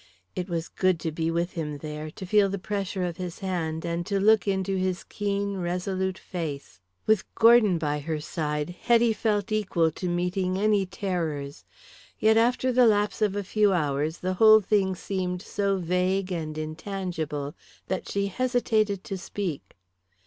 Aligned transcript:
It 0.35 0.49
was 0.49 0.67
good 0.67 0.99
to 1.01 1.11
be 1.11 1.29
with 1.29 1.51
him 1.51 1.77
there, 1.77 2.09
to 2.09 2.25
feel 2.25 2.49
the 2.49 2.57
pressure 2.57 3.03
of 3.03 3.17
his 3.17 3.37
hand, 3.37 3.85
and 3.85 4.03
to 4.07 4.19
look 4.19 4.47
into 4.47 4.75
his 4.75 5.03
keen, 5.03 5.57
resolute 5.57 6.17
face. 6.17 6.79
With 7.05 7.23
Gordon 7.35 7.77
by 7.77 7.99
her 7.99 8.19
side 8.19 8.71
Hetty 8.71 9.13
felt 9.13 9.51
equal 9.51 9.91
to 9.91 10.09
meeting 10.09 10.57
any 10.57 10.87
terrors. 10.87 11.65
Yet 12.17 12.35
after 12.35 12.71
the 12.71 12.87
lapse 12.87 13.21
of 13.21 13.35
a 13.35 13.43
few 13.43 13.73
hours 13.73 14.17
the 14.17 14.33
whole 14.33 14.59
thing 14.59 14.95
seemed 14.95 15.43
so 15.43 15.77
vague 15.77 16.31
and 16.31 16.57
intangible 16.57 17.53
that 17.87 18.09
she 18.09 18.25
hesitated 18.25 19.03
to 19.03 19.19
speak. 19.19 19.77